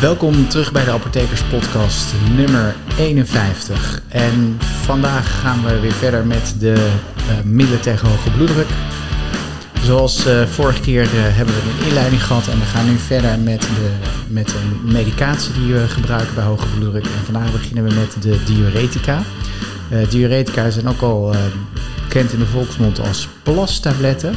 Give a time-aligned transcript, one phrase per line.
[0.00, 4.02] Welkom terug bij de Apothekers Podcast nummer 51.
[4.08, 8.66] En vandaag gaan we weer verder met de uh, middelen tegen hoge bloeddruk.
[9.82, 13.38] Zoals uh, vorige keer uh, hebben we een inleiding gehad en we gaan nu verder
[13.38, 13.90] met, de,
[14.28, 17.04] met een medicatie die we gebruiken bij hoge bloeddruk.
[17.04, 19.22] En vandaag beginnen we met de diuretica.
[20.08, 21.34] diuretica zijn ook al
[22.02, 24.36] bekend in de volksmond als plastabletten.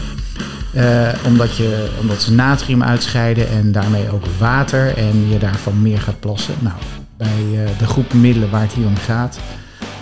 [0.75, 5.99] Uh, omdat, je, omdat ze natrium uitscheiden en daarmee ook water en je daarvan meer
[5.99, 6.53] gaat plassen.
[6.59, 6.75] Nou,
[7.17, 9.39] bij uh, de groep middelen waar het hier om gaat,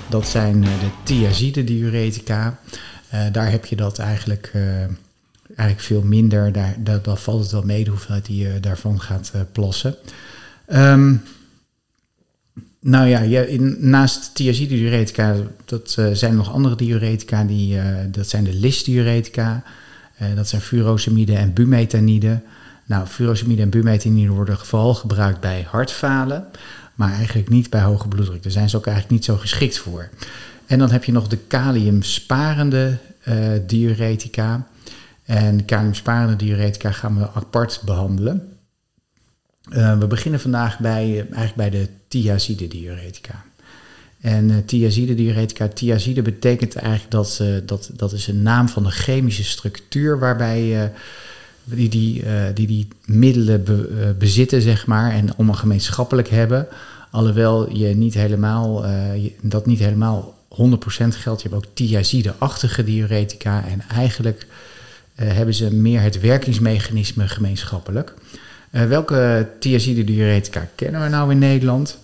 [0.10, 2.60] dat zijn uh, de thiazide diuretica.
[3.32, 4.52] daar heb je dat eigenlijk,
[5.48, 6.52] eigenlijk veel minder.
[6.52, 9.96] Daar, valt het wel mee de hoeveelheid die je daarvan gaat plassen.
[10.74, 11.22] Um,
[12.82, 17.44] nou ja, in, naast thiazide diuretica, dat zijn er nog andere diuretica.
[17.44, 17.78] Die,
[18.12, 19.64] dat zijn de lysdiuretica.
[20.22, 22.42] Uh, dat zijn furosemide en bumetanide.
[22.86, 26.46] Nou, furosemide en bumetanide worden vooral gebruikt bij hartfalen,
[26.96, 28.44] maar eigenlijk niet bij hoge bloeddruk.
[28.44, 30.10] Daar zijn ze ook eigenlijk niet zo geschikt voor.
[30.66, 33.36] En dan heb je nog de kaliumsparende uh,
[33.68, 34.68] diuretica.
[35.24, 38.58] En kaliumsparende diuretica gaan we apart behandelen.
[39.70, 43.44] Uh, we beginnen vandaag bij, eigenlijk bij de thiazide diuretica.
[44.22, 48.84] En uh, thiazide diuretica, thiazide betekent eigenlijk dat, uh, dat dat is een naam van
[48.84, 50.90] de chemische structuur waarbij uh,
[51.64, 56.68] die, die, die die middelen be, bezitten, zeg maar, en allemaal gemeenschappelijk hebben.
[57.12, 60.56] Alhoewel je niet helemaal, je, dat niet helemaal 100%
[61.10, 61.42] geldt.
[61.42, 64.48] Je hebt ook thiazide-achtige diuretica en eigenlijk
[65.16, 68.14] hebben ze meer het werkingsmechanisme gemeenschappelijk.
[68.70, 71.98] welke thiazide diuretica kennen we nou in Nederland?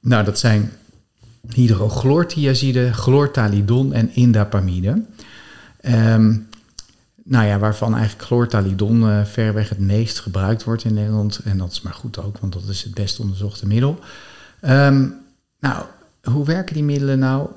[0.00, 0.70] Nou, dat zijn
[1.54, 5.02] hydrochlorthiazide, chlortalidon en indapamide.
[5.82, 6.48] Um,
[7.24, 11.40] nou ja, waarvan eigenlijk chlortalidon uh, verreweg het meest gebruikt wordt in Nederland.
[11.44, 13.98] En dat is maar goed ook, want dat is het best onderzochte middel.
[14.62, 15.14] Um,
[15.60, 15.84] nou,
[16.22, 17.48] hoe werken die middelen nou?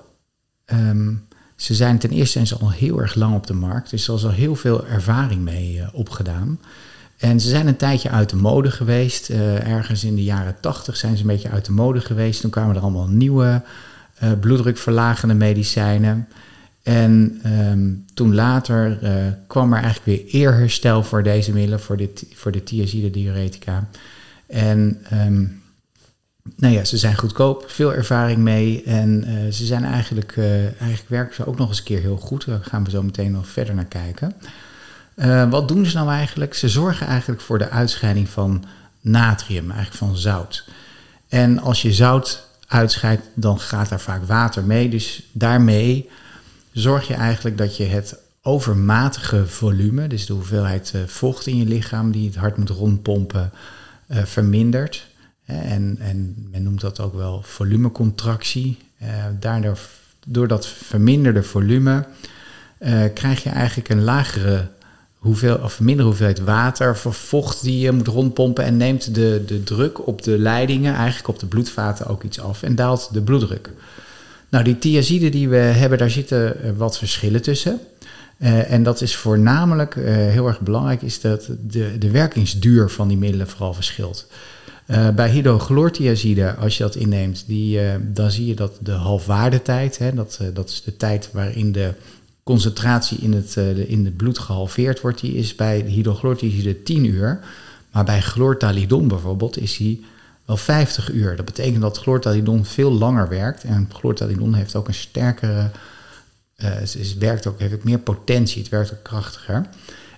[0.66, 4.14] Um, ze zijn ten eerste zijn al heel erg lang op de markt, dus er
[4.14, 6.60] is al heel veel ervaring mee uh, opgedaan.
[7.20, 9.30] En ze zijn een tijdje uit de mode geweest.
[9.30, 12.42] Uh, ergens in de jaren tachtig zijn ze een beetje uit de mode geweest.
[12.42, 13.62] Toen kwamen er allemaal nieuwe
[14.24, 16.28] uh, bloeddrukverlagende medicijnen.
[16.84, 19.12] En um, toen later uh,
[19.48, 23.88] kwam er eigenlijk weer eerherstel voor deze middelen, voor de, voor de thiazide diuretica.
[24.48, 25.62] En um,
[26.56, 28.84] nou ja, ze zijn goedkoop, veel ervaring mee.
[28.84, 30.38] En ze zijn eigenlijk,
[30.80, 32.46] eigenlijk werken ze ook nog eens een keer heel goed.
[32.46, 34.34] Daar gaan we zo meteen nog verder naar kijken.
[35.20, 36.54] Uh, wat doen ze nou eigenlijk?
[36.54, 38.64] Ze zorgen eigenlijk voor de uitscheiding van
[39.02, 40.70] natrium, eigenlijk van zout.
[41.28, 44.90] En als je zout uitscheidt, dan gaat daar vaak water mee.
[44.90, 46.10] Dus daarmee
[46.72, 51.66] zorg je eigenlijk dat je het overmatige volume, dus de hoeveelheid uh, vocht in je
[51.66, 53.52] lichaam die het hart moet rondpompen,
[54.08, 55.08] uh, vermindert.
[55.46, 58.78] En, en, men noemt dat ook wel volumecontractie.
[59.40, 59.80] daardoor,
[60.28, 62.08] door dat verminderde volume
[63.14, 64.70] krijg je eigenlijk een lagere
[65.20, 70.08] hoeveel, of minder hoeveelheid water vocht die je moet rondpompen en neemt de, de druk
[70.08, 73.72] op de leidingen, eigenlijk op de bloedvaten ook iets af en daalt de bloeddruk.
[74.50, 77.80] Nou, die thiazide die we hebben, daar zitten eh, wat verschillen tussen.
[78.38, 83.08] Uh, en dat is voornamelijk uh, heel erg belangrijk, is dat de, de werkingsduur van
[83.08, 84.28] die middelen vooral verschilt.
[85.16, 87.80] Bij hydrochlorthiazide, als je dat inneemt, die,
[88.14, 91.94] dan zie je dat de halfwaardetijd, hè, dat, dat is de tijd waarin de
[92.44, 97.40] concentratie in het, uh, in het bloed gehalveerd wordt, die is bij hydrochlorthiazide 10 uur.
[97.92, 100.06] Maar bij chlortalidon bijvoorbeeld is die
[100.46, 101.36] wel 50 uur.
[101.36, 103.64] Dat betekent dat chlortalidon veel langer werkt.
[103.64, 105.72] En chlortalidon heeft ook een sterkere,
[106.58, 109.66] uh, het werkt ook, heeft ook meer potentie, het werkt ook krachtiger.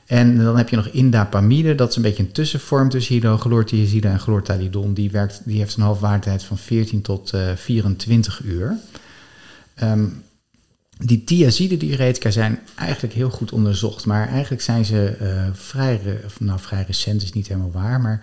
[0.06, 4.20] En dan heb je nog indapamide, dat is een beetje een tussenvorm tussen hydrochlorthiazide en
[4.20, 4.94] chlortalidon.
[4.94, 8.78] Die, werkt, die heeft een halfwaardheid van 14 tot uh, 24 uur.
[9.84, 10.24] Um,
[11.06, 16.02] die thiazide diuretica zijn eigenlijk heel goed onderzocht, maar eigenlijk zijn ze uh, vrij,
[16.40, 18.22] nou vrij recent is niet helemaal waar, maar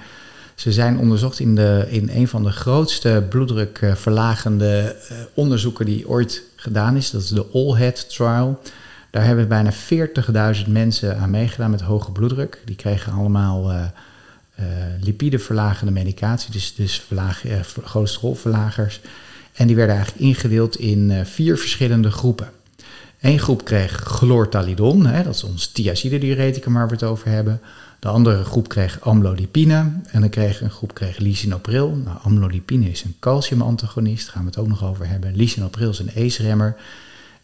[0.54, 6.42] ze zijn onderzocht in, de, in een van de grootste bloeddrukverlagende uh, onderzoeken die ooit
[6.56, 7.10] gedaan is.
[7.10, 8.60] Dat is de AllHead Trial.
[9.10, 9.72] Daar hebben bijna
[10.64, 12.62] 40.000 mensen aan meegedaan met hoge bloeddruk.
[12.64, 13.84] Die kregen allemaal uh,
[15.00, 17.42] lipideverlagende medicatie, dus, dus verlaag,
[17.84, 19.00] cholesterolverlagers.
[19.54, 22.48] En die werden eigenlijk ingedeeld in vier verschillende groepen.
[23.20, 27.60] Eén groep kreeg chlortalidon, hè, dat is ons thiazide diureticum waar we het over hebben.
[27.98, 31.90] De andere groep kreeg amlodipine en dan kreeg een groep kreeg lisinopril.
[31.90, 35.36] Nou, amlodipine is een calciumantagonist, daar gaan we het ook nog over hebben.
[35.36, 36.76] Lisinopril is een ACE-remmer.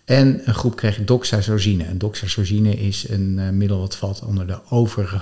[0.04, 1.84] En een groep kreeg doxazosine.
[1.84, 5.20] En doxazosine is een uh, middel wat valt onder de overige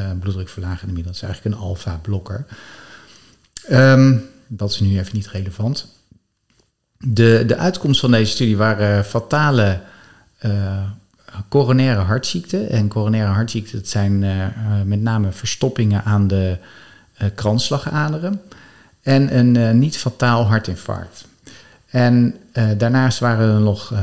[0.00, 1.04] uh, bloeddrukverlagende middelen.
[1.04, 2.46] Dat is eigenlijk een alfa-blokker.
[3.68, 5.95] Ehm, dat is nu even niet relevant.
[6.98, 9.80] De, de uitkomst van deze studie waren fatale
[10.44, 10.52] uh,
[11.48, 12.70] coronaire hartziekten.
[12.70, 14.46] En coronaire hartziekten dat zijn uh,
[14.84, 16.58] met name verstoppingen aan de
[17.34, 18.40] kransslagaderen.
[19.02, 21.26] En een niet fataal hartinfarct.
[21.86, 22.34] En
[22.76, 23.94] daarnaast waren er nog,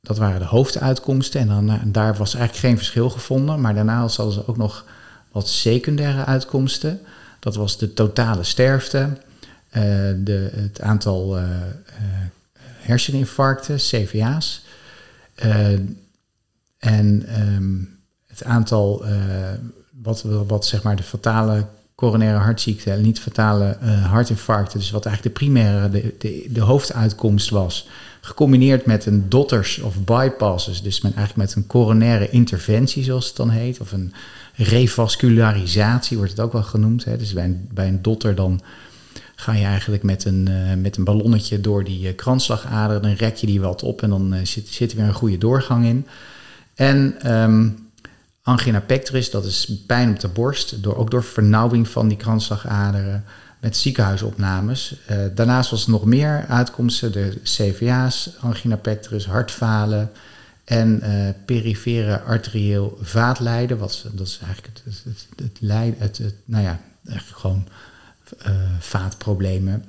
[0.00, 1.40] dat waren de hoofduitkomsten.
[1.40, 3.60] En dan, daar was eigenlijk geen verschil gevonden.
[3.60, 4.84] Maar daarnaast hadden ze ook nog
[5.32, 7.00] wat secundaire uitkomsten.
[7.38, 9.08] Dat was de totale sterfte,
[10.24, 11.38] de, het aantal
[12.78, 14.64] herseninfarcten, CVA's.
[16.78, 19.04] En um, het aantal,
[20.02, 23.76] wat, wat zeg maar de fatale coronaire hartziekte en niet fatale
[24.08, 27.88] hartinfarcten, dus wat eigenlijk de primaire, de, de, de, hoofduitkomst was,
[28.20, 33.36] gecombineerd met een dotters of bypasses, dus met, eigenlijk met een coronaire interventie zoals het
[33.36, 34.12] dan heet, of een
[34.54, 37.04] revascularisatie wordt het ook wel genoemd.
[37.04, 37.16] Hè.
[37.16, 38.60] Dus bij een, bij een dotter dan
[39.42, 43.36] ga je eigenlijk met een, uh, met een ballonnetje door die uh, kransslagader, dan rek
[43.36, 46.06] je die wat op en dan uh, zit, zit er weer een goede doorgang in.
[46.74, 47.90] En um,
[48.42, 53.24] angina pectoris, dat is pijn op de borst, door, ook door vernauwing van die kransslagaderen
[53.60, 54.96] met ziekenhuisopnames.
[55.34, 60.10] daarnaast was er nog meer uitkomsten, de CVA's, angina pectoris, hartfalen
[60.64, 61.02] en
[61.44, 63.78] perifere arterieel vaatlijden.
[63.78, 65.60] Wat, dat is eigenlijk het, het,
[65.98, 66.80] het, het, nou ja,
[67.32, 67.66] gewoon
[68.78, 69.84] vaatproblemen.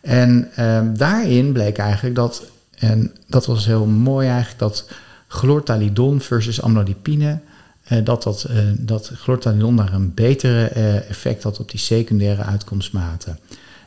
[0.00, 2.42] En ehm, daarin bleek eigenlijk dat,
[2.78, 4.88] en dat was heel mooi eigenlijk, dat
[5.28, 7.38] glortalidon versus amlodipine,
[7.92, 10.66] uh, dat, dat, uh, dat glortalidon daar een betere
[11.08, 13.38] effect had op die secundaire uitkomstmaten.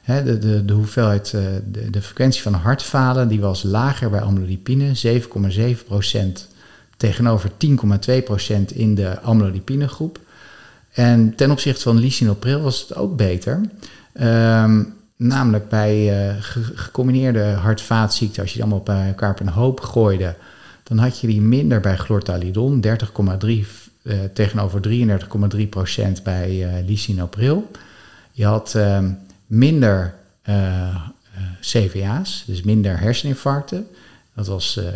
[0.05, 6.55] De, de, de hoeveelheid, de, de frequentie van hartfalen, die was lager bij amlodipine, 7,7%
[6.97, 10.19] tegenover 10,2% in de amlodipine groep.
[10.97, 13.61] En ten opzichte van lisinopril was het ook beter.
[14.21, 16.35] Um, namelijk bij uh,
[16.75, 20.35] gecombineerde hart-vaatziekten, als je die allemaal bij elkaar op een hoop gooide,
[20.83, 23.49] dan had je die minder bij glortalidon, 30,3
[24.01, 24.81] uh, tegenover
[25.55, 27.71] 33,3 procent bij uh, lisinopril.
[28.31, 28.99] Je had uh,
[29.45, 30.13] minder
[31.61, 33.87] CVA's, dus minder herseninfarcten.
[34.33, 34.87] Dat was 5,6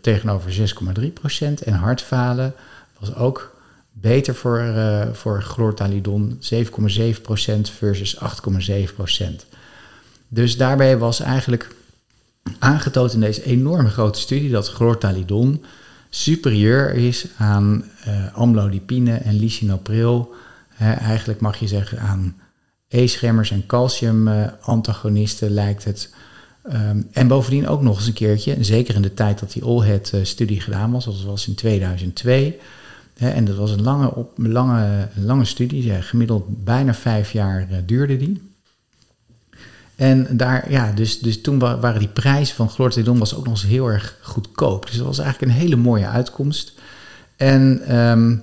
[0.00, 1.62] tegenover 6,3 procent.
[1.62, 2.54] En hartfalen
[2.98, 3.56] was ook
[4.00, 9.46] beter voor, uh, voor chlortalidon, 7,7% versus 8,7%.
[10.28, 11.74] Dus daarbij was eigenlijk
[12.58, 15.64] aangetoond in deze enorme grote studie dat chlortalidon
[16.10, 20.34] superieur is aan uh, amlodipine en lisinopril.
[20.78, 22.36] eigenlijk mag je zeggen aan
[22.88, 26.14] E-schemmers en calcium-antagonisten lijkt het.
[26.72, 30.60] Um, en bovendien ook nog eens een keertje, zeker in de tijd dat die Allhead-studie
[30.60, 32.58] gedaan was, dat was in 2002
[33.18, 38.16] en dat was een lange, op, lange, lange studie, gemiddeld bijna vijf jaar uh, duurde
[38.16, 38.42] die.
[39.96, 43.70] En daar, ja, dus, dus toen waren die prijzen van chlorthalidon was ook nog eens
[43.70, 44.86] heel erg goedkoop.
[44.86, 46.72] Dus dat was eigenlijk een hele mooie uitkomst.
[47.36, 48.42] En um,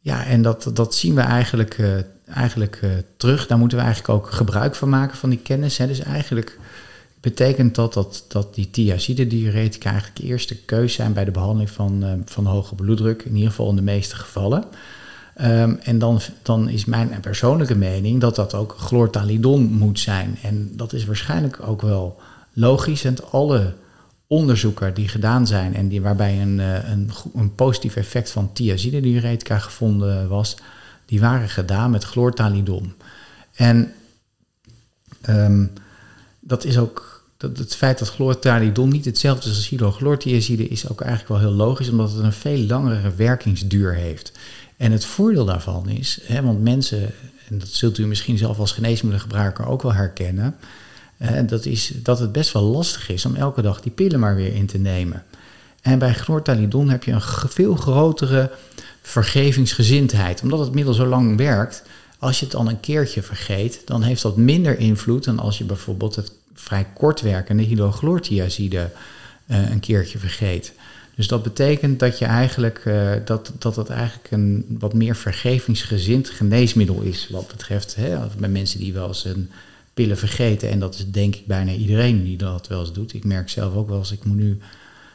[0.00, 1.88] ja, en dat, dat zien we eigenlijk, uh,
[2.24, 3.46] eigenlijk uh, terug.
[3.46, 5.78] Daar moeten we eigenlijk ook gebruik van maken van die kennis.
[5.78, 5.86] Hè.
[5.86, 6.58] Dus eigenlijk
[7.20, 12.04] betekent dat dat, dat die thiazide-diuretica eigenlijk de eerste keus zijn bij de behandeling van,
[12.04, 14.64] uh, van hoge bloeddruk, in ieder geval in de meeste gevallen.
[15.42, 20.38] Um, en dan, dan is mijn persoonlijke mening dat dat ook chlortalidon moet zijn.
[20.42, 22.20] En dat is waarschijnlijk ook wel
[22.52, 23.04] logisch.
[23.04, 23.74] En alle
[24.26, 29.58] onderzoeken die gedaan zijn en die, waarbij een, uh, een, een positief effect van thiazide-diuretica
[29.58, 30.56] gevonden was,
[31.06, 32.94] die waren gedaan met chlortalidon.
[33.54, 33.92] En
[35.28, 35.72] um,
[36.50, 41.00] dat is ook dat het feit dat chlortalidon niet hetzelfde is als hydrochlorthiazide is ook
[41.00, 44.32] eigenlijk wel heel logisch, omdat het een veel langere werkingsduur heeft.
[44.76, 47.12] En het voordeel daarvan is, hè, want mensen,
[47.48, 50.56] en dat zult u misschien zelf als geneesmiddelengebruiker ook wel herkennen,
[51.16, 54.36] hè, dat is dat het best wel lastig is om elke dag die pillen maar
[54.36, 55.24] weer in te nemen.
[55.82, 58.50] En bij chlortalidon heb je een veel grotere
[59.02, 61.82] vergevingsgezindheid, omdat het middel zo lang werkt.
[62.18, 65.64] Als je het dan een keertje vergeet, dan heeft dat minder invloed dan als je
[65.64, 68.90] bijvoorbeeld het vrij kortwerkende hydrochlorthiazide
[69.46, 70.72] uh, een keertje vergeet.
[71.14, 76.28] Dus dat betekent dat je eigenlijk uh, dat, dat het eigenlijk een wat meer vergevingsgezind
[76.28, 77.28] geneesmiddel is.
[77.30, 79.50] Wat betreft hè, bij mensen die wel eens een
[79.94, 80.70] pillen vergeten.
[80.70, 83.14] En dat is denk ik bijna iedereen die dat wel eens doet.
[83.14, 84.58] Ik merk zelf ook wel eens, ik moet nu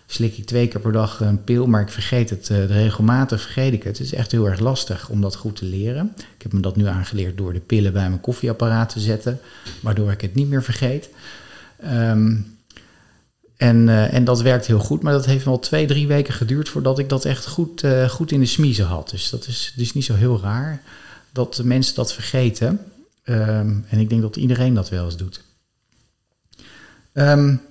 [0.06, 3.74] slik ik twee keer per dag een pil, maar ik vergeet het uh, regelmatig, vergeet
[3.74, 3.98] ik het.
[3.98, 6.14] Het is echt heel erg lastig om dat goed te leren.
[6.18, 9.40] Ik heb me dat nu aangeleerd door de pillen bij mijn koffieapparaat te zetten,
[9.82, 11.10] waardoor ik het niet meer vergeet.
[11.84, 12.56] Um,
[13.58, 16.70] en, uh, en dat werkt heel goed, maar dat heeft wel twee, drie weken geduurd
[16.70, 19.10] voordat ik dat echt goed, uh, goed in de smiezen had.
[19.10, 20.82] Dus dat is, niet zo heel raar
[21.32, 22.80] dat mensen dat vergeten.
[23.24, 25.44] Ehm, en ik denk dat iedereen dat wel eens doet.
[27.14, 27.62] Um,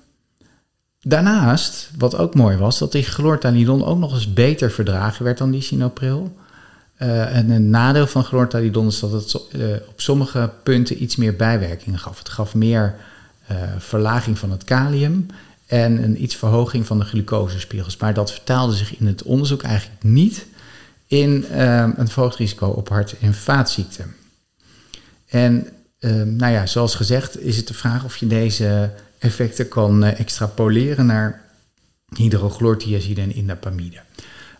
[1.05, 5.51] daarnaast, wat ook mooi was, dat die chlortalidon ook nog eens beter verdragen werd dan
[5.51, 6.37] die sinopril.
[6.99, 11.37] Uh, en een nadeel van chlortalidon is dat het uh, op sommige punten iets meer
[11.37, 12.19] bijwerkingen gaf.
[12.19, 12.95] Het gaf meer
[13.51, 15.27] uh, verlaging van het kalium
[15.67, 17.97] en een iets verhoging van de glucosespiegels.
[17.97, 20.47] Maar dat vertaalde zich in het onderzoek eigenlijk niet
[21.07, 21.45] in
[21.97, 24.15] een verhoogd risico op hart- en vaatziekten.
[25.27, 25.67] En
[26.25, 28.91] nou ja, zoals gezegd is het de vraag of je deze
[29.25, 31.43] effecten kan extrapoleren naar
[32.17, 34.01] hydrochlorthiazide en indapamide.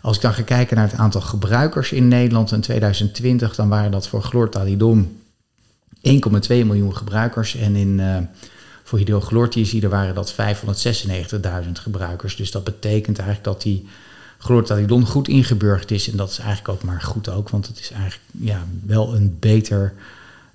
[0.01, 3.91] Als ik dan ga kijken naar het aantal gebruikers in Nederland in 2020, dan waren
[3.91, 5.21] dat voor chlortalidon
[5.97, 6.03] 1,2
[6.49, 7.57] miljoen gebruikers.
[7.57, 8.17] En in, uh,
[8.83, 10.39] voor hydrochlorthiazide waren dat 596.000
[11.73, 12.37] gebruikers.
[12.37, 13.87] Dus dat betekent eigenlijk dat die
[14.39, 16.11] chlortalidon goed ingeburgerd is.
[16.11, 19.37] En dat is eigenlijk ook maar goed ook, want het is eigenlijk ja, wel een
[19.41, 19.95] beter...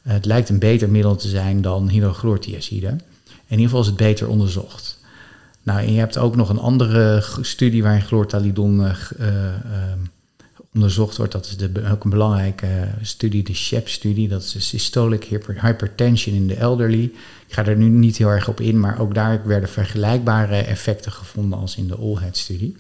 [0.02, 2.96] Het lijkt een beter middel te zijn dan hydrochlorthiazide.
[3.50, 5.00] In ieder geval is het beter onderzocht.
[5.64, 8.94] Nou, je hebt ook nog een andere studie waarin chlortalidon uh,
[10.74, 11.32] onderzocht wordt.
[11.32, 14.28] Dat is de, ook een belangrijke studie, de SHEP-studie.
[14.28, 15.24] Dat is de systolic
[15.62, 17.04] hypertension in de elderly.
[17.48, 21.12] Ik ga er nu niet heel erg op in, maar ook daar werden vergelijkbare effecten
[21.12, 22.76] gevonden als in de AllHead-studie.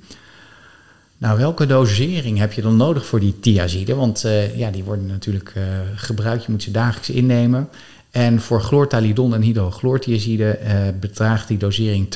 [1.18, 3.96] Nou, welke dosering heb je dan nodig voor die thiazide?
[3.96, 5.54] Want uh, ja, die worden natuurlijk
[5.96, 7.70] gebruikt, je moet ze dagelijks innemen.
[8.12, 12.08] En voor chlortalidon en hydrochlorthiazide eh, bedraagt die dosering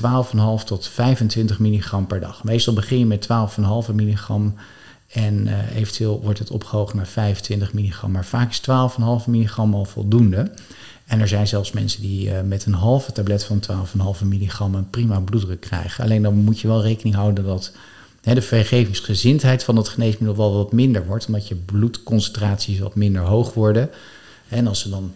[0.62, 2.44] 12,5 tot 25 milligram per dag.
[2.44, 3.28] Meestal begin je met
[3.90, 4.56] 12,5 milligram
[5.14, 8.12] en uh, eventueel wordt het opgehoogd naar 25 milligram.
[8.12, 10.52] Maar vaak is 12,5 milligram al voldoende.
[11.06, 13.64] En er zijn zelfs mensen die uh, met een halve tablet van
[14.22, 16.04] 12,5 milligram een prima bloeddruk krijgen.
[16.04, 17.72] Alleen dan moet je wel rekening houden dat
[18.22, 23.22] hè, de vergevingsgezindheid van het geneesmiddel wel wat minder wordt, omdat je bloedconcentraties wat minder
[23.22, 23.90] hoog worden.
[24.48, 25.14] En als ze dan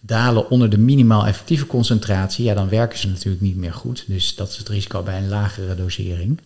[0.00, 4.04] dalen onder de minimaal effectieve concentratie, ja, dan werken ze natuurlijk niet meer goed.
[4.06, 6.40] Dus dat is het risico bij een lagere dosering.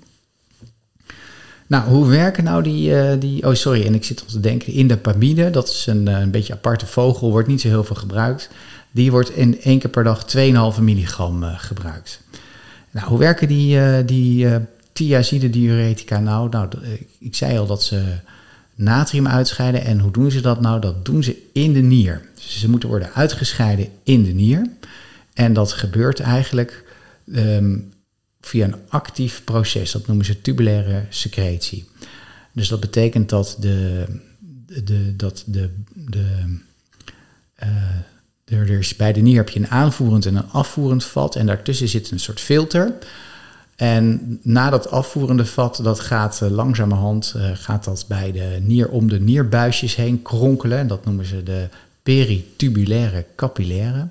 [1.67, 4.73] Nou, hoe werken nou die, uh, die oh sorry, en ik zit op te denken,
[4.73, 8.49] indapamide, dat is een, eh, een beetje aparte vogel, wordt niet zo heel veel gebruikt.
[8.91, 12.21] Die wordt in één keer per dag 2,5 milligram uh, gebruikt.
[12.91, 14.49] Nou, hoe werken die, uh, die
[14.93, 16.49] thiazide diuretica nou?
[16.49, 16.69] Nou,
[17.19, 18.03] ik zei al dat ze
[18.75, 19.85] natrium uitscheiden.
[19.85, 20.81] En hoe doen ze dat nou?
[20.81, 22.23] Dat doen ze in de nier.
[22.35, 24.71] Dus ze moeten worden uitgescheiden in de nier.
[25.33, 26.85] En dat gebeurt eigenlijk
[27.35, 27.93] um,
[28.41, 29.93] via een actief proces.
[29.93, 31.89] Dat noemen ze tubulaire secretie.
[32.53, 34.05] Dus dat betekent dat de,
[34.85, 36.57] de, dat de, de,
[37.63, 41.37] uh, er is bij de nier heb je een aanvoerend en een afvoerend vat.
[41.37, 42.95] En daartussen zit een soort filter.
[43.77, 48.89] En na dat afvoerende vat, dat gaat uh, langzamerhand uh, gaat dat bij de nier
[48.89, 50.79] om de nierbuisjes heen kronkelen.
[50.79, 51.69] En dat noemen ze de
[52.03, 54.07] peritubulaire capillaire.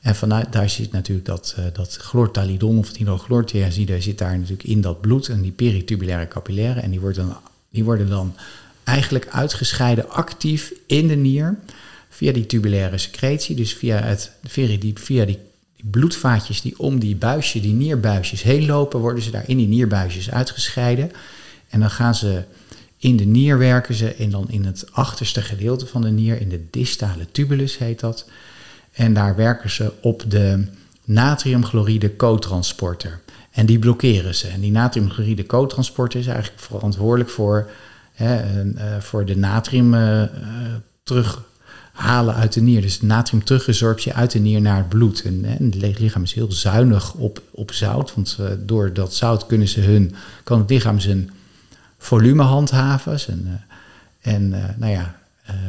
[0.00, 4.80] En vanuit daar zit natuurlijk dat, uh, dat chlortalidon of hydrochlorthiazide zit daar natuurlijk in
[4.80, 6.80] dat bloed en die peritubulaire capillaire.
[6.80, 7.36] En die worden, dan,
[7.70, 8.34] die worden dan
[8.84, 11.58] eigenlijk uitgescheiden actief in de nier
[12.08, 13.56] via die tubulaire secretie.
[13.56, 15.38] Dus via, het, die, via die
[15.84, 20.30] bloedvaatjes die om die buisje, die nierbuisjes heen lopen, worden ze daar in die nierbuisjes
[20.30, 21.10] uitgescheiden.
[21.68, 22.42] En dan gaan ze
[22.96, 26.48] in de nier werken ze en dan in het achterste gedeelte van de nier, in
[26.48, 28.28] de distale tubulus heet dat.
[28.92, 30.64] En daar werken ze op de
[31.04, 33.20] natriumchloride cotransporter.
[33.50, 34.48] En die blokkeren ze.
[34.48, 37.70] En die natriumchloride cotransporter is eigenlijk verantwoordelijk voor,
[38.12, 40.22] hè, uh, voor de natrium uh,
[41.02, 41.42] terug
[42.00, 42.80] halen uit de nier.
[42.80, 45.22] Dus natrium terugresorptie uit de nier naar het bloed.
[45.22, 48.14] En, en het lichaam is heel zuinig op, op zout.
[48.14, 50.14] Want uh, door dat zout kunnen ze hun,
[50.44, 51.30] kan het lichaam zijn
[51.98, 53.20] volume handhaven.
[53.20, 55.18] Zijn, uh, en uh, nou ja,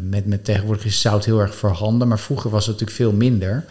[0.01, 2.07] met, met tegenwoordig is zout heel erg voorhanden.
[2.07, 3.65] Maar vroeger was het natuurlijk veel minder.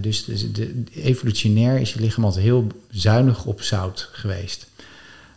[0.00, 4.66] dus, dus de, evolutionair is je lichaam altijd heel zuinig op zout geweest.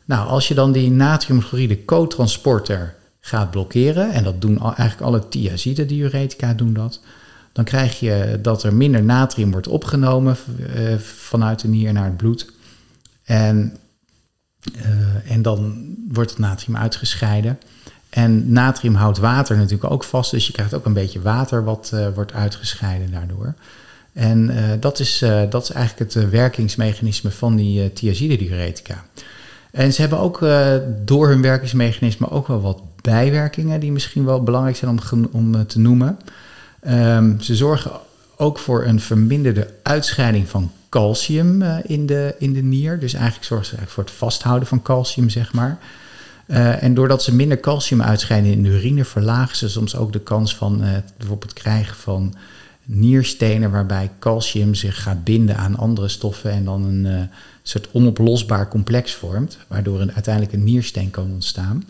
[0.05, 5.85] Nou, als je dan die natriumchloride co-transporter gaat blokkeren, en dat doen eigenlijk alle thiazide
[5.85, 7.01] diuretica doen dat,
[7.51, 12.17] dan krijg je dat er minder natrium wordt opgenomen uh, vanuit de nier naar het
[12.17, 12.51] bloed.
[13.23, 13.77] En,
[14.75, 17.59] uh, en dan wordt het natrium uitgescheiden.
[18.09, 21.91] En natrium houdt water natuurlijk ook vast, dus je krijgt ook een beetje water wat
[21.93, 23.53] uh, wordt uitgescheiden daardoor.
[24.13, 29.05] En dat, is, dat is eigenlijk het werkingsmechanisme van die thiazide diuretica.
[29.71, 30.39] En ze hebben ook
[31.05, 35.61] door hun werkingsmechanisme ook wel wat bijwerkingen die misschien wel belangrijk zijn om, om eh,
[35.61, 36.19] te noemen.
[36.87, 37.91] Um, ze zorgen
[38.35, 42.99] ook voor een verminderde uitscheiding van calcium uh, in, de, in de nier.
[42.99, 45.77] Dus eigenlijk zorgen ze voor het vasthouden van calcium, zeg maar.
[46.47, 50.19] Uh, en doordat ze minder calcium uitscheiden in de urine, verlagen ze soms ook de
[50.19, 52.33] kans van uh, bijvoorbeeld krijgen van
[52.83, 57.29] nierstenen waarbij calcium zich gaat binden aan andere stoffen en dan een
[57.63, 61.83] soort onoplosbaar complex vormt, waardoor een, uiteindelijk een niersteen kan ontstaan.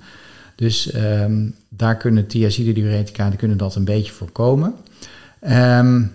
[0.55, 4.75] Dus um, daar kunnen thiazide-diuretica kunnen dat een beetje voorkomen.
[5.49, 6.11] Um,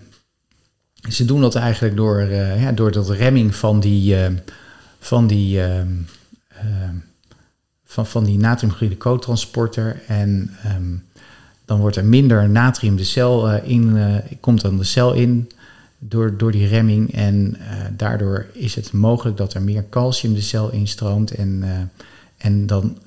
[1.09, 4.27] ze doen dat eigenlijk door, uh, ja, door dat remming van die, uh,
[4.99, 5.81] van die, uh,
[7.85, 8.39] van, van die.
[10.07, 10.51] En
[11.65, 13.97] dan wordt er minder natrium de cel in,
[14.39, 15.49] komt dan de cel in
[15.99, 17.13] door, door die remming.
[17.13, 17.57] En
[17.97, 21.31] daardoor is het mogelijk dat er meer calcium de cel instroomt.
[21.31, 21.63] En,
[22.37, 22.97] en dan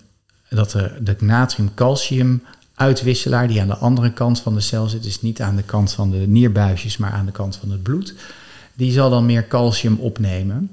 [0.55, 2.43] dat de, natrium-calcium
[2.75, 5.93] uitwisselaar die aan de andere kant van de cel zit, dus niet aan de kant
[5.93, 8.15] van de nierbuisjes, maar aan de kant van het bloed,
[8.75, 10.71] die zal dan meer calcium opnemen.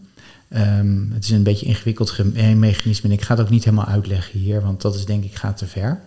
[0.56, 2.18] Um, het is een beetje ingewikkeld
[2.56, 5.36] mechanisme en ik ga het ook niet helemaal uitleggen hier, want dat is denk ik
[5.36, 6.00] gaat te ver.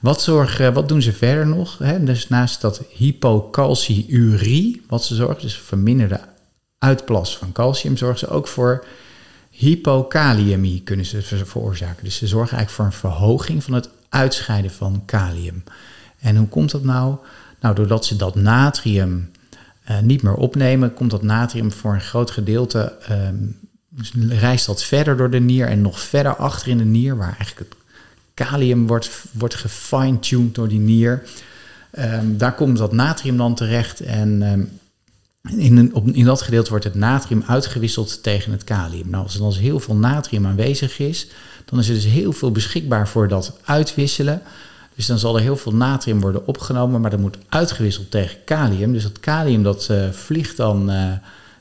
[0.00, 1.76] Wat, zorgen, wat doen ze verder nog?
[2.00, 6.20] Dus naast dat hypocalciurie, wat ze zorgen, dus verminderde
[6.78, 8.84] uitplas van calcium, zorgen ze ook voor
[9.56, 12.04] hypokaliëmie kunnen ze veroorzaken.
[12.04, 15.64] Dus ze zorgen eigenlijk voor een verhoging van het uitscheiden van kalium.
[16.18, 17.16] En hoe komt dat nou?
[17.60, 19.30] Nou, doordat ze dat natrium
[19.90, 23.58] uh, niet meer opnemen, komt dat natrium voor een groot gedeelte, um,
[24.28, 27.58] reist dat verder door de nier en nog verder achter in de nier, waar eigenlijk
[27.58, 27.78] het
[28.34, 31.22] kalium wordt, wordt gefine-tuned door die nier.
[31.98, 34.78] Um, daar komt dat natrium dan terecht en um,
[35.50, 39.10] in, op, in dat gedeelte wordt het natrium uitgewisseld tegen het kalium.
[39.10, 41.26] Nou, als er dan heel veel natrium aanwezig is,
[41.64, 44.42] dan is er dus heel veel beschikbaar voor dat uitwisselen.
[44.94, 48.92] Dus dan zal er heel veel natrium worden opgenomen, maar dat moet uitgewisseld tegen kalium.
[48.92, 51.12] Dus dat kalium dat uh, vliegt dan uh, uh,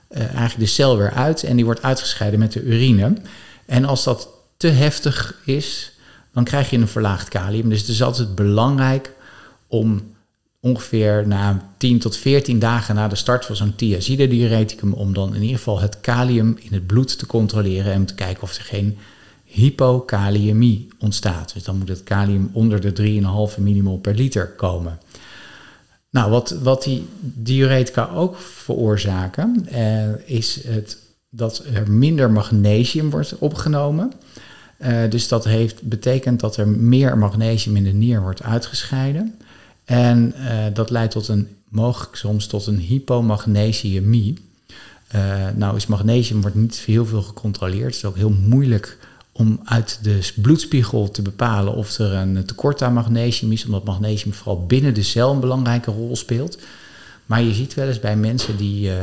[0.09, 3.13] eigenlijk de cel weer uit en die wordt uitgescheiden met de urine.
[3.65, 5.91] En als dat te heftig is,
[6.33, 7.69] dan krijg je een verlaagd kalium.
[7.69, 9.11] Dus het is altijd belangrijk
[9.67, 10.13] om
[10.63, 15.41] ongeveer na 10 tot 14 dagen na de start van zo'n thiazide-diureticum om dan in
[15.41, 18.63] ieder geval het kalium in het bloed te controleren en om te kijken of er
[18.63, 18.97] geen
[19.43, 21.53] hypokaliëmie ontstaat.
[21.53, 23.21] Dus dan moet het kalium onder de
[23.55, 24.99] 3,5 millimol per liter komen.
[26.09, 30.97] Nou, wat, wat die diuretica ook veroorzaken, eh, is het,
[31.29, 34.11] dat er minder magnesium wordt opgenomen.
[34.77, 39.39] Uh, dus dat heeft, betekent dat er meer magnesium in de nier wordt uitgescheiden.
[39.93, 44.37] En uh, dat leidt tot een, mogelijk soms tot een hypomagnesiëmie.
[45.15, 47.85] Uh, nou is magnesium wordt niet heel veel gecontroleerd.
[47.85, 48.97] Het is ook heel moeilijk
[49.31, 54.33] om uit de bloedspiegel te bepalen of er een tekort aan magnesium is, omdat magnesium
[54.33, 56.57] vooral binnen de cel een belangrijke rol speelt.
[57.25, 58.95] Maar je ziet wel eens bij mensen die, uh,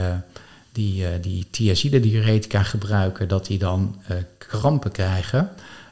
[0.72, 3.96] die, uh, die thiazide-diuretica gebruiken, dat die dan
[4.38, 5.50] krampen krijgen.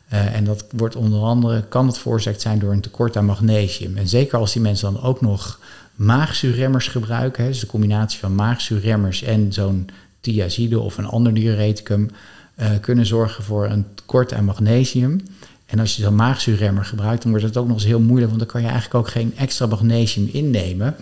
[0.09, 3.97] En dat wordt onder andere, kan het veroorzaakt zijn door een tekort aan magnesium.
[3.97, 5.59] En zeker als die mensen dan ook nog
[5.94, 9.88] maagzuurremmers gebruiken, hè, dus de combinatie van maagzuurremmers en zo'n
[10.21, 12.11] thiazide of een ander diureticum,
[12.57, 15.21] uh, kunnen zorgen voor een tekort aan magnesium.
[15.66, 18.38] En als je zo'n maagzuurremmer gebruikt, dan wordt het ook nog eens heel moeilijk, want
[18.38, 20.97] dan kan je eigenlijk ook geen extra magnesium innemen.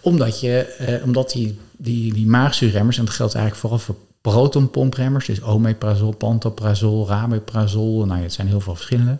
[0.00, 5.26] Omdat, je, uh, omdat die, die, die maagzuurremmers, en dat geldt eigenlijk vooral voor protonpompremmers,
[5.26, 9.18] dus omeprazol, pantoprazol, rameprazol, nou ja, het zijn heel veel verschillende.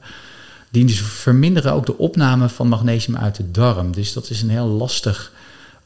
[0.70, 3.92] Die dus verminderen ook de opname van magnesium uit de darm.
[3.92, 5.32] Dus dat is een heel lastig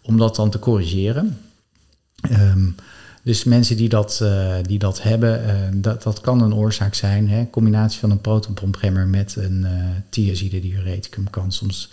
[0.02, 1.38] om dat dan te corrigeren.
[2.31, 2.74] Um,
[3.22, 7.29] dus mensen die dat, uh, die dat hebben, uh, dat, dat kan een oorzaak zijn.
[7.29, 7.50] Hè?
[7.50, 9.70] Combinatie van een protonpompremmer met een uh,
[10.09, 11.88] thiazide diureticum kan soms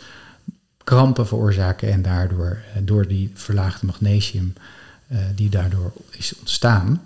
[0.84, 4.54] krampen veroorzaken en daardoor door die verlaagde magnesium
[5.36, 7.02] die daardoor is ontstaan.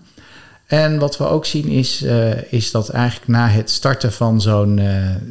[0.67, 2.05] En wat we ook zien is,
[2.49, 4.79] is dat eigenlijk na het starten van zo'n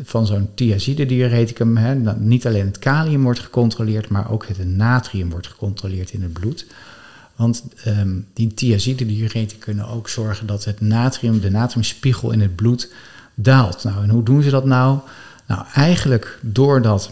[0.04, 5.30] van zo'n thiazide diureticum, hè, niet alleen het kalium wordt gecontroleerd, maar ook het natrium
[5.30, 6.66] wordt gecontroleerd in het bloed.
[7.36, 12.92] Want um, die thiazide-diureten kunnen ook zorgen dat het natrium, de natriumspiegel in het bloed
[13.34, 13.84] daalt.
[13.84, 14.98] Nou, en hoe doen ze dat nou?
[15.46, 17.10] Nou, eigenlijk doordat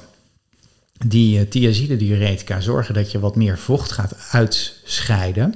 [1.07, 5.55] die uh, thiazide-diuretica zorgen dat je wat meer vocht gaat uitscheiden,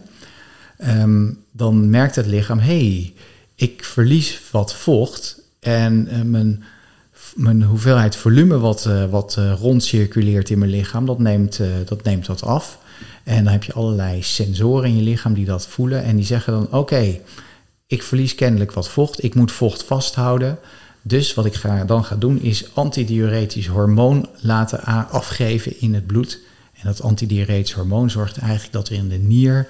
[0.78, 3.14] um, dan merkt het lichaam, hey,
[3.54, 6.64] ik verlies wat vocht en uh, mijn,
[7.34, 12.42] mijn hoeveelheid volume wat, uh, wat rondcirculeert in mijn lichaam, dat neemt, dat neemt wat
[12.42, 12.78] af.
[13.28, 16.02] En dan heb je allerlei sensoren in je lichaam die dat voelen.
[16.02, 17.18] En die zeggen dan: Oké,
[17.86, 19.24] ik verlies kennelijk wat vocht.
[19.24, 20.58] Ik moet vocht vasthouden.
[21.02, 26.40] Dus wat ik ga, dan ga doen is antidiuretisch hormoon laten afgeven in het bloed.
[26.72, 29.68] En dat antidiuretisch hormoon zorgt eigenlijk dat er in de nier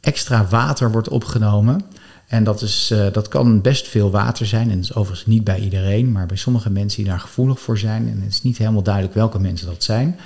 [0.00, 1.82] extra water wordt opgenomen.
[2.26, 4.70] En dat, is, uh, dat kan best veel water zijn.
[4.70, 7.78] En dat is overigens niet bij iedereen, maar bij sommige mensen die daar gevoelig voor
[7.78, 8.08] zijn.
[8.08, 10.18] En het is niet helemaal duidelijk welke mensen dat zijn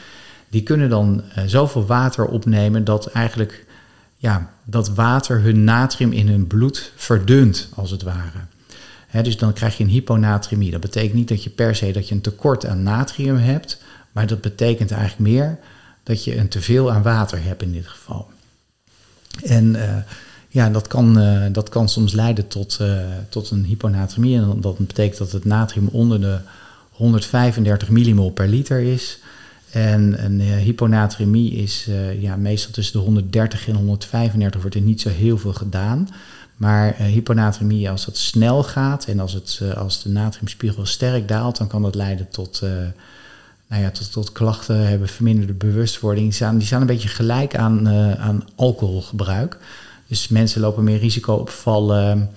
[0.55, 3.67] die kunnen dan uh, zoveel water opnemen dat eigenlijk
[4.17, 9.23] ja, dat water hun natrium in hun bloed verdunt, als het ware.
[9.23, 10.71] dus dan krijg je een hyponatriëmie.
[10.71, 13.83] Dat betekent niet dat je per se dat je een tekort aan natrium hebt,
[14.13, 15.59] maar dat betekent eigenlijk meer
[16.03, 18.31] dat je een teveel aan water hebt in dit geval.
[19.43, 19.97] En uh,
[20.49, 24.37] ja, dat kan, uh, dat kan soms leiden tot, uh, tot een hyponatremie.
[24.37, 26.39] En dat betekent dat het natrium onder de
[26.91, 29.19] 135 millimol per liter is.
[29.71, 35.09] En een hyponatremie is ja, meestal tussen de 130 en 135 wordt er niet zo
[35.09, 36.09] heel veel gedaan.
[36.57, 41.67] Maar hyponatremie, als dat snel gaat en als, het, als de natriumspiegel sterk daalt, dan
[41.67, 42.63] kan dat leiden tot
[43.69, 46.25] nou ja, tot, tot klachten hebben, verminderde bewustwording.
[46.25, 49.59] Die staan, die een beetje gelijk aan, uh, aan alcoholgebruik.
[50.07, 52.31] Dus mensen lopen meer risico op vallen.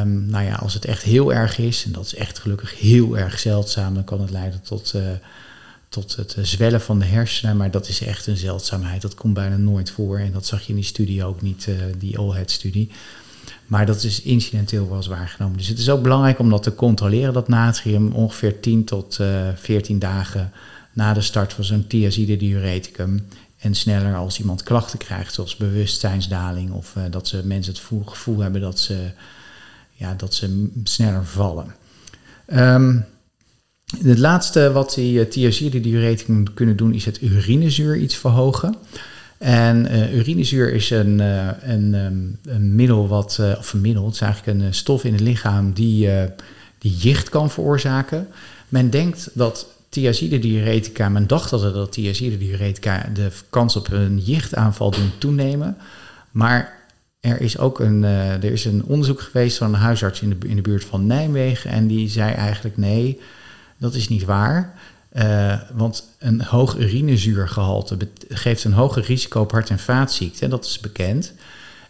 [0.00, 3.18] Um, nou ja, als het echt heel erg is, en dat is echt gelukkig heel
[3.18, 5.02] erg zeldzaam, dan kan het leiden tot, uh,
[5.88, 7.56] tot het zwellen van de hersenen.
[7.56, 9.02] Maar dat is echt een zeldzaamheid.
[9.02, 10.18] Dat komt bijna nooit voor.
[10.18, 12.90] En dat zag je in die studie ook niet, uh, die OLHED-studie.
[13.66, 15.56] Maar dat is incidenteel wel eens waargenomen.
[15.56, 19.48] Dus het is ook belangrijk om dat te controleren, dat natrium, ongeveer 10 tot uh,
[19.48, 20.52] eh, 14 dagen
[20.92, 23.26] na de start van zo'n thiazide diureticum.
[23.58, 28.38] En sneller als iemand klachten krijgt, zoals bewustzijnsdaling of uh, dat ze mensen het gevoel
[28.38, 29.10] hebben dat ze,
[29.92, 31.74] ja, dat ze sneller vallen.
[32.52, 33.04] Um,
[34.04, 38.76] het laatste wat die uh, thiazide diureticum kunnen doen is het urinezuur iets verhogen.
[39.38, 44.04] En uh, urinezuur is een, uh, een, um, een, middel wat, uh, of een middel,
[44.04, 46.08] het is eigenlijk een stof in het lichaam die,
[46.78, 48.28] die jicht kan veroorzaken.
[48.68, 54.18] Men denkt dat thiazide diuretica, men dacht dat, dat thiazide diuretica de kans op een
[54.18, 55.76] jichtaanval doen toenemen.
[56.30, 56.72] Maar
[57.20, 60.56] er is ook een, er is een onderzoek geweest van een huisarts in de, in
[60.56, 63.20] de buurt van Nijmegen en die zei eigenlijk nee,
[63.78, 64.74] dat is niet waar.
[65.18, 67.96] Uh, want een hoog urinezuurgehalte
[68.28, 71.32] geeft een hoger risico op hart- en vaatziekten, dat is bekend.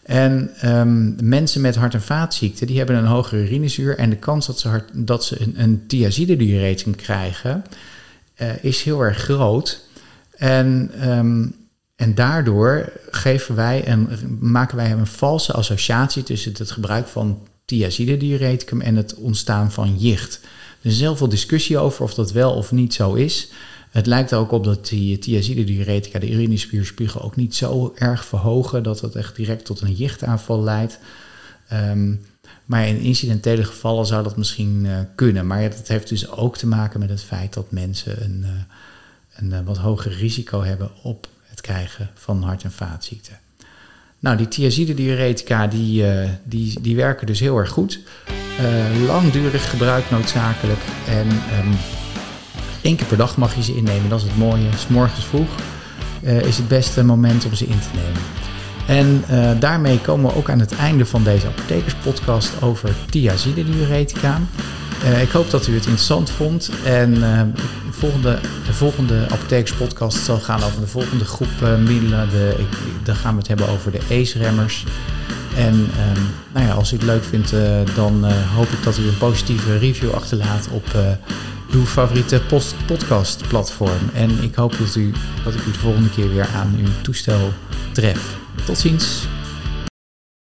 [0.02, 4.46] En um, mensen met hart- en vaatziekten die hebben een hoger urinezuur en de kans
[4.46, 5.86] dat ze, hart, dat ze een, een
[6.96, 7.64] krijgen
[8.36, 9.84] uh, is heel erg groot.
[10.36, 11.54] En, um,
[11.96, 14.08] en daardoor geven wij een,
[14.40, 18.16] maken wij een valse associatie tussen het gebruik van thiazide
[18.82, 20.40] en het ontstaan van jicht.
[20.86, 23.48] Er is heel veel discussie over of dat wel of niet zo is.
[23.90, 28.82] Het lijkt er ook op dat die thiazide-diuretica de urinespierspiegel ook niet zo erg verhogen
[28.82, 30.98] dat dat echt direct tot een jichtaanval leidt.
[31.72, 32.24] Um,
[32.64, 35.46] maar in incidentele gevallen zou dat misschien uh, kunnen.
[35.46, 38.50] Maar dat heeft dus ook te maken met het feit dat mensen een, uh,
[39.36, 43.38] een uh, wat hoger risico hebben op het krijgen van hart- en vaatziekten.
[44.18, 46.04] Nou, die thiazide-diuretica die,
[46.80, 48.00] die werken dus heel erg goed.
[48.60, 50.80] Uh, langdurig gebruik noodzakelijk.
[51.08, 51.76] En um,
[52.82, 54.08] één keer per dag mag je ze innemen.
[54.08, 54.68] Dat is het mooie.
[54.76, 55.48] S morgens vroeg
[56.22, 58.22] uh, is het beste moment om ze in te nemen.
[58.86, 64.40] En uh, daarmee komen we ook aan het einde van deze apothekerspodcast over thiazide diuretica.
[65.22, 66.70] ik hoop dat u het interessant vond.
[66.84, 67.52] En de
[67.90, 72.30] volgende, de volgende apothekerspodcast zal gaan over de volgende groep middelen.
[72.30, 74.84] De, ik, dan gaan we het hebben over de ACE-remmers.
[75.56, 78.98] En um, nou ja, als u het leuk vindt, uh, dan uh, hoop ik dat
[78.98, 81.10] u een positieve review achterlaat op uh,
[81.70, 82.40] uw favoriete
[82.86, 84.10] podcastplatform.
[84.14, 85.12] En ik hoop dat, u,
[85.44, 87.52] dat ik u de volgende keer weer aan uw toestel
[87.92, 88.36] tref.
[88.64, 89.26] Tot ziens!